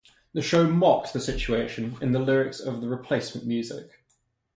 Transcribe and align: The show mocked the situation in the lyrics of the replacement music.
The 0.33 0.41
show 0.41 0.67
mocked 0.67 1.13
the 1.13 1.19
situation 1.19 1.95
in 2.01 2.11
the 2.11 2.17
lyrics 2.17 2.59
of 2.59 2.81
the 2.81 2.87
replacement 2.89 3.45
music. 3.45 3.99